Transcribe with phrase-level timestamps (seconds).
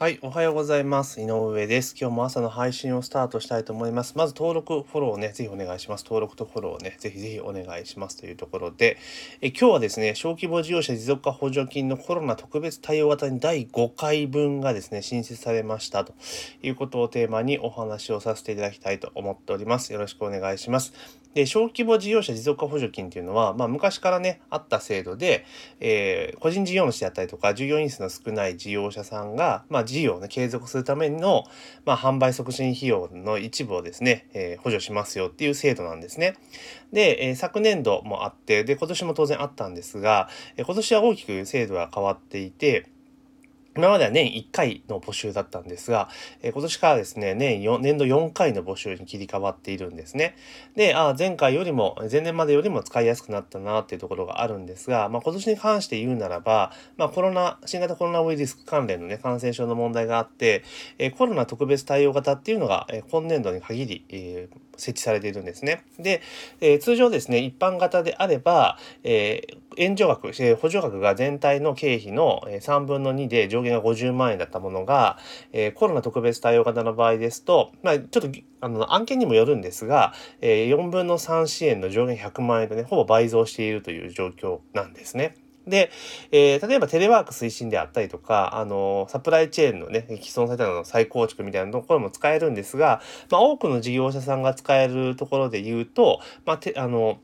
[0.00, 1.20] はい、おはようございます。
[1.20, 1.94] 井上です。
[1.94, 4.16] 今日も朝の配信をスタートしたいと思います。
[4.16, 6.04] まず登録、フォローをね、ぜひお願いします。
[6.04, 8.96] 登録とフォローをね、ぜひぜひお願いしますというところで、
[9.42, 16.14] え今日はですね、小規模事業者持続化補助金のコロナ特別対応型に第5回分がですね、新設されましたと
[16.62, 19.92] いうことをテーマにお話をさせていただきたいと思っております。
[19.92, 20.94] よろしくお願いします。
[21.34, 25.44] で、小規模事業者持続化補助金っていうのは、まあ、昔からね、あった制度で、
[25.78, 31.44] えー、個人事業主であったりとか、従業員数の少ない事業者さんが、まあ、事業をね、継続するための、
[31.84, 36.36] まあ、販売促進費用の一部をですね、えー、補助しますよっていう制度なんですね。
[36.92, 42.86] で、えー、昨年度もあって、で、今年も当然あったんですが、え今年は大きく制度が変わっていて、
[43.76, 46.08] 今までは年1回の募集だったんですが、
[46.42, 50.34] えー、今年からですね、年4、年度4回の募集に切り替わっているんですね。
[50.74, 60.64] で、あ前回よりも、前年までよりも使いやすくなったなっていうところがあるんですが、まあ、今年に関して言うならば、まあ、コロナ、新型コロナウイルス関連のね、感染症の問題があって、
[60.98, 65.84] えー、コロナ特別対応型っていうのが、えー、今年度に限り、えー、設置されているんですね。
[65.98, 66.22] で、
[66.60, 75.18] えー、通常ですね、一般型であれば、えー、援助額、えー、補助額が全体の経費の3分の2で上上限が50万円だったものが、
[75.52, 78.28] えー、コロナ特別対応型の場合ですと、まあ、ちょっと
[78.60, 85.36] あの案件にもよるんですが、えー、4分の3支援の上限100万円でね、ほぼ倍増しているという状況なんですね。
[85.66, 85.90] で、
[86.32, 97.20] えー、例えばテレワーク推進であったりとか、あのサプライチェーンのね、既存されたの再構築みたいなところも使えるんですが、まあ、多くの事業者さんが使えるところで言うと、まあ、てあの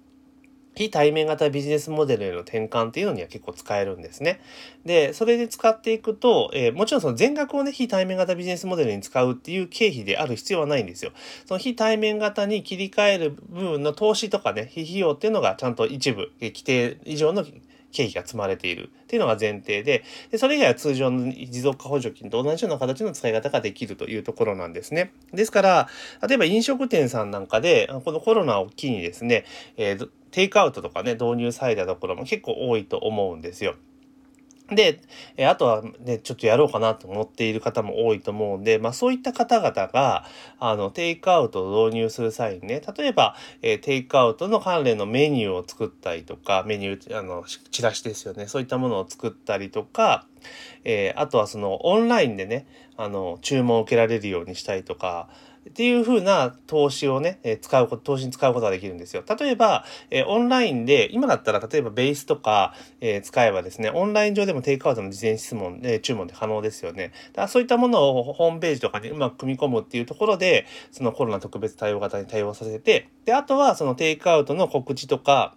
[0.76, 4.40] 非対面型ビジネスモデルへの転換っていうのには結構使えるんですね。
[4.84, 11.12] で、それで使っていくと、えー、もちろんその全額をね、非対面型ビジネスモデルに使うっていう経費である必要はないんですよ。
[11.46, 17.42] その非対面型に切り替える部分の投資とかね、非費用っていうのがちゃんと一部、規定以上の
[17.96, 25.12] 経費が積まれているっていうのが前提ででそれ以外は通常の持続化補助金と同じような形の使い方ができるというところなんですね。
[25.32, 25.88] ですから
[26.26, 29.44] 例えば飲食店さんなんかでこのコロナを機にですね、
[29.76, 33.76] えー、テイクアウトとかね導入されたところも結構多いと思うんですよ。
[34.70, 35.00] で、
[35.36, 40.24] えあとはね、ちょっとやろうかなと思っている方も多いと思うんで、まあそういった方々が、
[40.58, 50.26] あの、テイクアウトを導入する際にね、例えば、え、テイクアウトの関連のメニューを作ったりとか、メニュー、あの、チラシですよね、そういったものを作ったりとか、
[50.84, 52.66] えー、あとはそのオンラインでね、
[52.96, 55.28] あの、注文を受けられるようにしたりとか、
[55.68, 59.22] っていう風な投資をね、え使うこと、投資に使うことができるんですよ。
[59.38, 67.12] 例えば、えオンラインで、今だったら例えばベースとか、え使えばですね、オンライン上でもテイクアウトの事前質問、え注文で可能ですよね。
[67.32, 75.54] だからそういったものをホームページとかにうまく組み込むっていうところで、そのコロナ特別対応型に対応させて、で、あとはそのテイクアウトの告知とか、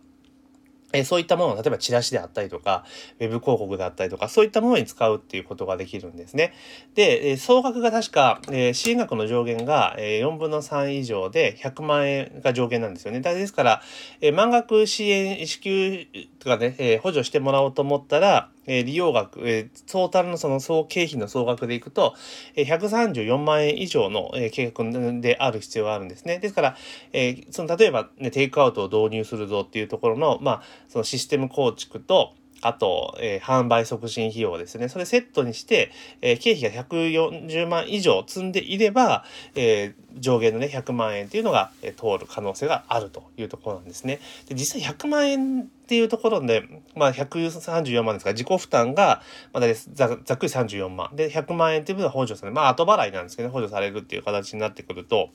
[0.92, 2.84] えそういったものを例えばチラシであったりとか、
[3.20, 6.54] ウェブ広告であったりとか、そういったものに使うっていうことができるんですね。
[6.96, 13.22] で、え総額が確か、え支援額の上限が、え4分の3以上で100万円が上限なんですよね。
[13.22, 13.82] ですから、
[14.22, 16.08] え満額支援、支給
[16.40, 22.16] とかね、え補助してもらおうと思ったら、え利用額、えトータルのその総経費の総額でいくと、
[22.56, 24.86] え134万円以上の、え計画
[25.20, 26.40] である必要があるんですね。
[26.40, 26.78] ですから、
[27.12, 34.90] えその例えば、ね、テイクアウトを導入するぞっていうところの、まあ、そのシステム構築と、あと、えー、販売促進費用ですね。
[34.90, 39.24] それセットにして、えー、経費が140万以上積んでいれば、
[39.56, 44.19] えー、上限のね、100万円っていうのが、え通る可能性があるというところなんですね。
[44.48, 46.64] で実際100万円っていうところで、
[46.96, 49.22] まあ、134万ですから、自己負担が、
[49.53, 51.16] まあ、ざざっくり34万。
[51.16, 52.56] で、100万円っていうのは補助される。
[52.56, 55.30] まあ、後払いなんですけど、ね、補助されるっていう形になってくると、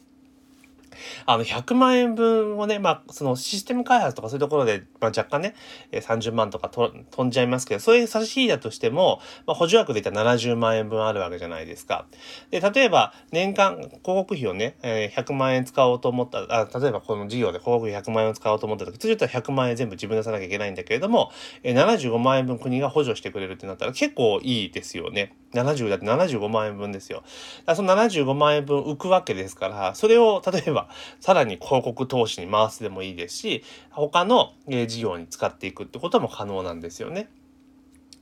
[1.26, 5.54] あの、100万円分をね、まあ、そのシステム開発とかそういうところで、まあ、若干ね、
[5.92, 12.06] 30万とかと飛んじゃいますけど、そういう差し引いたとしても、まあ、補助額で言ったら70万円分あるわけじゃないですか。
[12.50, 21.30] で、例えば、年間広告費をね、え、100万円使おうと思ったあ、例えばこの事業で広告費100万円を使おうと思った時、通常だったら100万円全部自分で出さなきゃいけないんだけれども、
[21.62, 25.34] え、75万円分国が補助してくれるってなったら結構いいですよね。
[25.54, 27.22] 70だって75万円分ですよ。
[27.64, 30.83] だその75万円分浮くわけですから、それを例えば
[31.20, 37.28] さらに広告投資に回すでもいいですし、他の事業に使っていくってことも可能なんですよね。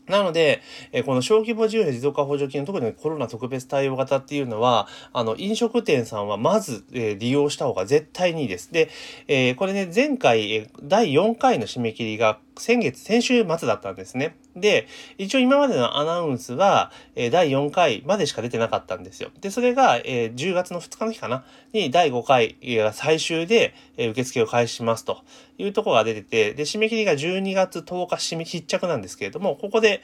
[0.09, 8.73] なので、えこの小規模事業者持続化補助金、特にコロナ特別対応型っていうのは、あの、飲食店さんはまず、え利用した方が絶対にいいです。
[8.73, 8.91] で、
[9.29, 14.37] えこれね、前回、第4回の締め切りが先月、先週末だったんですね。
[14.55, 14.87] で、
[15.19, 19.31] 一応今までのアナウンスは、えー、第4回までしか出てなかったんですよ。
[19.41, 21.45] で、それが、えー、10月の2日の日かな？
[21.73, 25.23] に第5回が最終で、えー、受付を開始しますと
[25.57, 30.03] いうところが出てて、で、締め切りが12月10日締め必着なんですけれども、ここで、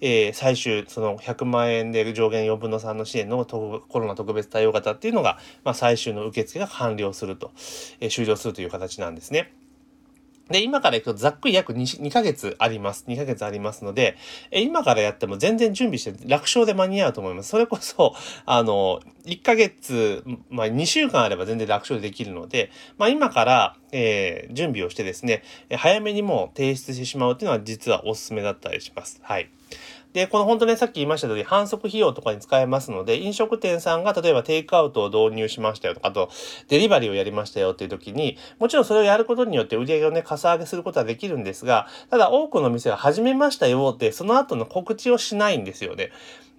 [0.00, 7.50] えー、最終、その100万円で上限4分の3の支援のコロナ特別対応型っていうのが、まあ、最終の受付が完了すると、
[8.00, 9.52] えー、終了するという形なんですね。
[10.50, 13.04] で、今から行くとざっくり約 2, 2ヶ月あります。
[13.06, 14.16] 2ヶ月ありますので、
[14.50, 17.50] え今からやっても全然準備して楽勝で間に合うと思います。
[17.50, 18.14] それこそ、
[18.46, 25.42] あの、1ヶ月、まあ2週間あれば全然楽勝でできるので、まあ今から、えー、準備をしてですね、
[25.76, 29.20] 早めにもう提出してしまうっていうのは実はおすすめだったりします。
[29.22, 29.50] はい。
[30.12, 36.30] で、この本当ね、さっき言いました通り、反則費用とかに使えますので、飲食店さんが例えばテイクアウトを導入しましたよとか、あと、
[36.68, 46.10] デリバリーをやりましたよっていう時に、もちろんそれをやることによって売り上げをね、かさ上げすることはできるんですが、ただ多くの店は始めましたよって、その後の告知をしないんですよね。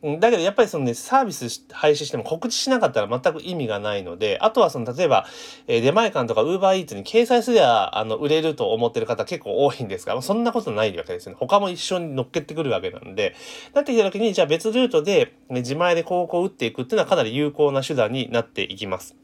[0.03, 5.27] だけどやっぱりそのね、サービス廃止しても告知しなかったら全く意味がないので、あとはその例えば、
[5.67, 11.37] えー、出前館とか UberEats に掲載すれば、あの、売れると思ってる方結構多いんですが、まそんなことないわけですよね。
[11.39, 13.35] 他も一緒に乗っけてくるわけなんで、
[13.75, 19.20] なってきた時に、じゃあ別ルートで、ね、自前で広告を打っていくっていうのはかなり有効な手段になっていきます。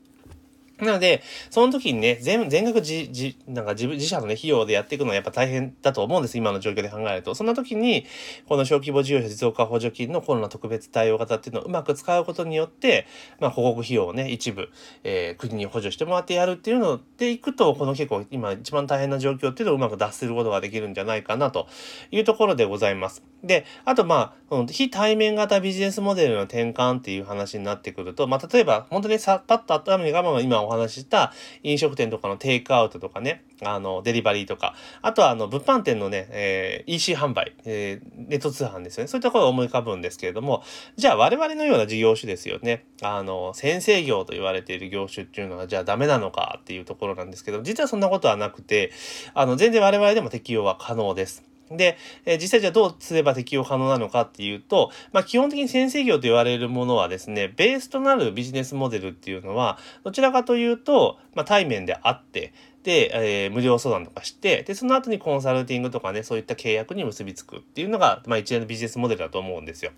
[0.79, 6.37] なので、その時にね、全、全額自、自、なんか自分、自社のね、費用でやっていくのはやっぱ大変だと思うんです。
[6.37, 7.33] 今の状況で考えると。
[7.33, 8.05] そんな時に、
[8.47, 13.07] この小規模事業者持続化補助金のコロナ特別対応型っていうのをうまく使うことによって、
[13.39, 14.69] まあ、報告費用をね、一部、
[15.03, 21.67] えー、国に補助してもらってやるっていうのでいくと、この結構今一番大変な状況っていうのをうまく脱することができるんじゃないかなと
[22.11, 23.23] いうところでございます。
[23.43, 39.07] で、あとまあ、非対面型ビジネスモデルの転換っていう話になってくると、まあ、例えば、本当にさ、パッと頭に我慢が今お話しした飲食店とかのテイクアウトとかね、あの、デリバリーとか、あとはあの、物販店のね、えー、EC 販売、えー、ネット通販ですよね。
[39.07, 40.63] そういったことが思い浮かぶんですけれども、
[40.95, 42.85] じゃあ我々のような事業種ですよね。
[43.01, 48.91] あの、先生業と言われている業種っていうのは、じゃあダメなのかっていうところなんですけど、実はそんなことはなくて、
[49.33, 51.43] あの、全然我々でも適用は可能です。
[51.71, 62.53] で、え、実際じゃあどうすれば適用可能なのかっていうと、まあ、基本的に先生業と言われるものはですね、ベースとなるビジネスモデルっていうのは、どちらかというと、まあ、対面であって、
[62.83, 69.91] で、えー、無料相談とかして、で、その後にコンサルティングとかね、そういった契約に結びつくっていうのが、まあ、一連のビジネスモデルだと思うんですよ。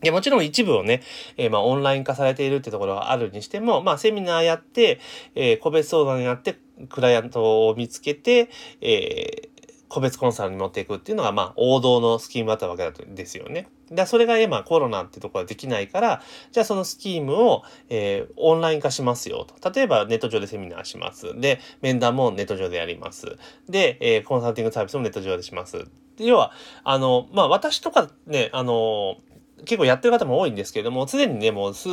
[0.00, 1.02] で、もちろん一部をね、
[1.36, 4.98] えー、まあ、オンライン化されているってところがあるにしても、まあ、セミナーやって、
[5.34, 6.56] えー、個別相談やって、
[6.88, 8.48] クライアントを見つけて、
[8.80, 9.49] え、
[9.90, 13.68] 個別コンサルに持っていくっていうのが、まあ、王道のスキームだったわけですよね。
[13.90, 16.22] で、それが今コロナってところはできないから、
[16.52, 19.70] じゃあそのスキームを、えー、オンライン化しますよと。
[19.70, 21.38] 例えばネット上でセミナーします。
[21.38, 23.36] で、面談もネット上でやります。
[23.68, 25.86] で、えー、コンサルティングサービスもネット上でします。
[26.18, 26.52] 要は、
[26.84, 29.16] あの、まあ、私とかね、あの、
[29.64, 31.88] 結構やってる方も多いんですけれども、常にね、もう数、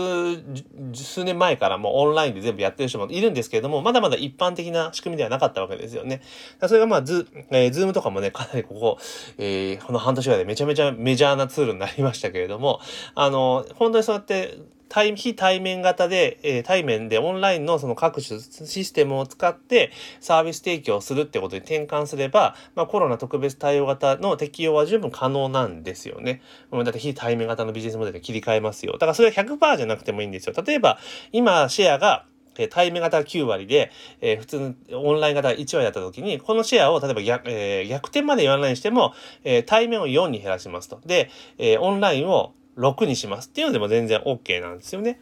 [0.93, 6.21] 数年前からもうオンラインで全部やってる人もいるんですけれども、まだまだ一般的な仕組みではなかったわけですよね。
[6.67, 8.97] それがまあ、ズ、えー、ズームとかもね、かなりここ、
[9.37, 12.79] えー、この半年ぐらいでめちゃめちゃメジャーなツールになりましたけれども、
[13.15, 14.57] あの、本当にそうやって、
[14.89, 26.41] 対非対面型で、えー、対面でオンラインのその各種システムを使ってサービス提供するってことに転換すれば、まあ、コロナ特別対応型の適用は十分可能なんですよね。
[26.71, 28.93] だって非対面型のビジネスモデルで切り替えますよ。
[28.93, 30.53] だからそれは100%じゃなくてもいいんですよ。
[30.65, 30.99] 例えば、
[31.31, 32.25] 今シェアが
[32.57, 33.91] え対面型が9割で、
[34.21, 39.13] えー、普通のオンライン型が1割だった時に、このシェアを例えば逆,、えー、逆転まで言わないにしても、
[39.43, 40.99] えー、対面を4に減らしますと。
[41.05, 45.19] で、えオンラインを6にしますっていうのでも全然 OK なんですよね。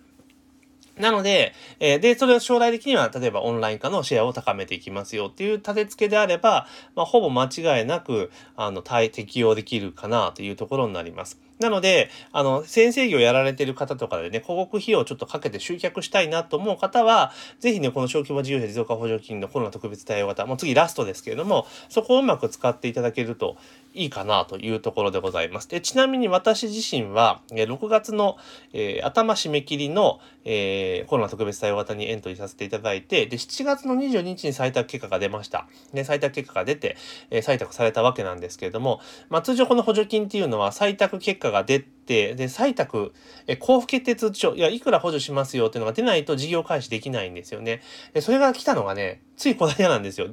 [0.98, 11.38] なので、えー、で、それを将来的には、例えばオンライン化のシェアを高めていきますよっていう立て付けであれば、まあ、ほぼ間違いなく、あの、対、適用できるかなというところになります。
[11.59, 23.57] なので、あの、先生業やられてる方とかでね、広告費用をちょっとかけて集客したいなと思う方は、ぜひね、この小規模事業者持続化補助金のコロナ特別対応型、もう次ラストですけれども、そこをうまく使っていただけると
[23.95, 25.69] いいかなというところでございます。
[25.69, 28.37] で、ちなみに私自身は、6月の、
[28.73, 35.68] えー、頭締め切りの、えー、コロナ特別対応型にエントリーさせていただいて、で、7月の22日に採択結果が出ました。
[35.94, 36.97] で、採択結果が出て、
[37.30, 38.99] えー、採択されたわけなんですけれども、
[39.30, 43.14] まあ、通常この補助金っていうのは採択結果果が出て、で、採択、
[43.47, 47.81] え交付決定通知書、いや、いくら補助しますよっていうのが出ないと事業開始できないんですよね。
[48.14, 50.28] で、それが来たのがね、ついこの間なんですよ。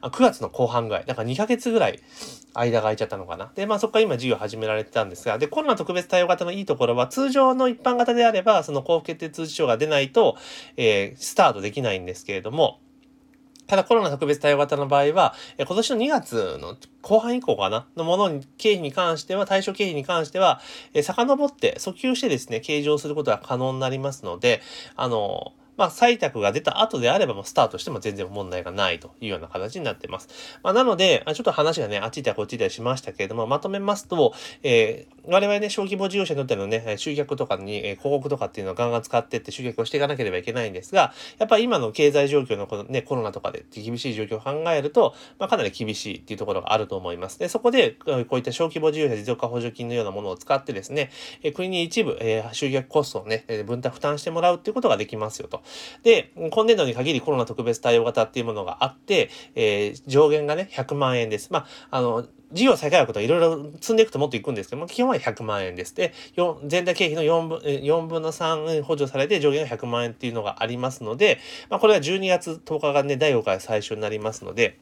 [0.00, 1.04] あ9月の後半ぐらい。
[1.04, 2.00] だから2ヶ月ぐらい
[2.54, 3.50] 間が空いちゃったのかな。
[3.54, 10.36] で、まあそこから今事業始められてたんですが、で、コロナ特別対応型のいいところは、通常の一般型であれば、その交付決定通知書が出ないと、
[10.76, 12.80] えー、スタートできないんですけれども、
[13.66, 17.86] ただコロナ特別対応型の場合は、え今年の2月の後半以降かな？
[17.96, 20.60] のものに、経費に関しては、対象経費に関しては、
[20.94, 24.62] え遡って訴求してですね、計上することが可能になりますので、
[24.94, 30.28] あのまあ、採択が出た後であれば、もうスタートしても全然問題がないというような形になっています。
[30.62, 47.38] まあ、なので、ちょっと話がね、あっち行ったりこっち行ったりしましたけれども、まとめますと、えー、我々ね、小規模事業者にとってのね、集客とかに、えー、広告とかっていうのをガンガン使ってって集客をしていかなければいけないんですが、やっぱり今の経済状況のこのね、コロナとかで厳しい状況を考えると、まあ、かなり厳しいっていうところがあると思います。
[47.38, 51.10] で、そこで、こういった小規模事業者持続化補助金のようなものを使ってですね、
[51.42, 55.62] えー、国に一部、えー、集客コストをね、分担負担してもらうっていうことができますよと。
[56.02, 61.52] で、今年度に限りコロナ特別対応型っていうものがあって、えー、上限がね、100万円です。
[61.52, 65.94] まあ、あの、事業再開枠といろいろ積んでいくともっといくんですけども、基本は100万円です。
[65.94, 66.12] で、
[66.64, 74.78] 全体経費の4分 ,4 分の3補助されて上限が100万円っていうのがありますので、まあ、これは12月10日がね、第5回最初になりますので、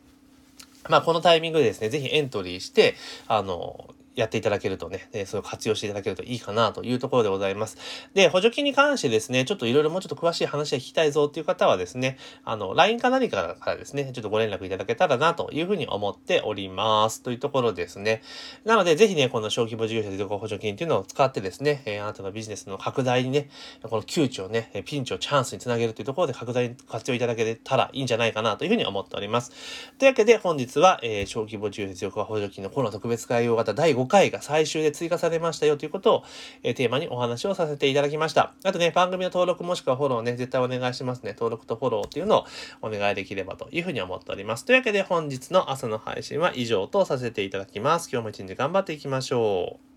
[0.91, 2.95] まあ、このタイミングでですね、ぜひエントリーして、
[3.27, 7.77] あの、やっていただけるとね、えそれを活用していただけるといいかなというところでございます。
[8.15, 17.23] で、補助金に関してですね、ちょっといろいろもうちょっと詳しい話が聞きたいぞっていう方はですね、あの、LINE か何かからですね、ちょっとご連絡いただけたらなというふうに思っております。
[17.23, 18.23] というところですね。
[18.65, 23.49] なので、ぜひね、この小規模事業者持続補助金っていうのを使ってですね、えー、あなたのビジネスの拡大にね、
[23.83, 29.53] この窮地をね、ピンチをチャンスにつなげるというところで拡大に活用いただけたらいいんじゃないかなというふうに思っております。
[29.99, 36.25] というわけで、本日は、えー、小規模事業者持続補助金のコロナ特別対応型第5 5回が最終で追加されましたよということを、
[36.63, 38.55] えー、テーマにお話をさせていただきました。
[38.65, 41.33] あとね、番組の登録もしくはフォローね、絶対お願いしますね。
[41.33, 42.47] 登録とフォローっていうのを
[42.83, 44.65] お願いできればというふうに思っております。
[44.65, 48.09] というわけで本日の朝の配信は以上とさせていただきます。
[48.13, 49.94] 今日も一日頑張っていきましょう。